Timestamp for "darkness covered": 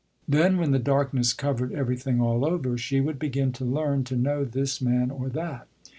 0.79-1.71